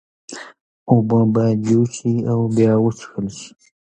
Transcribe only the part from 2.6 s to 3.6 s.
وڅښل شي۔